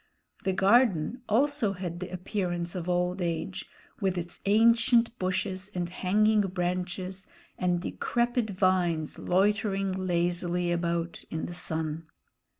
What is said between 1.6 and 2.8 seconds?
had the appearance